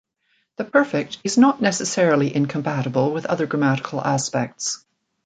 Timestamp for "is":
1.23-1.37